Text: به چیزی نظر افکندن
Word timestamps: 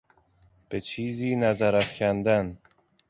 به 0.69 0.81
چیزی 0.81 1.35
نظر 1.35 1.75
افکندن 1.75 2.57